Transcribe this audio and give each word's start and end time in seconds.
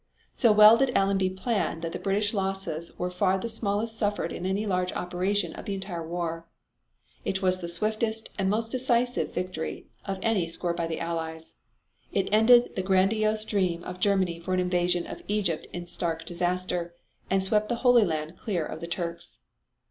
So 0.33 0.51
well 0.51 0.77
did 0.77 0.97
Allenby 0.97 1.29
plan 1.29 1.81
that 1.81 1.91
the 1.91 1.99
British 1.99 2.33
losses 2.33 2.91
were 2.97 3.11
far 3.11 3.37
the 3.37 3.47
smallest 3.47 3.95
suffered 3.99 4.31
in 4.33 4.47
any 4.47 4.65
large 4.65 4.91
operation 4.93 5.53
of 5.53 5.65
the 5.65 5.75
entire 5.75 6.01
war. 6.01 6.47
It 7.23 7.43
was 7.43 7.61
the 7.61 7.67
swiftest 7.69 8.31
and 8.39 8.49
most 8.49 8.71
decisive 8.71 9.31
victory 9.31 9.85
of 10.03 10.17
any 10.23 10.47
scored 10.47 10.75
by 10.75 10.87
the 10.87 10.99
Allies. 10.99 11.53
It 12.11 12.29
ended 12.33 12.75
the 12.75 12.81
grandiose 12.81 13.45
dream 13.45 13.83
of 13.83 13.99
Germany 13.99 14.39
for 14.39 14.55
an 14.55 14.59
invasion 14.59 15.05
of 15.05 15.21
Egypt 15.27 15.67
in 15.71 15.85
stark 15.85 16.25
disaster, 16.25 16.95
and 17.29 17.43
swept 17.43 17.69
the 17.69 17.75
Holy 17.85 18.03
Land 18.03 18.39
clear 18.39 18.65
of 18.65 18.81
the 18.81 18.87
Turks. 18.87 19.41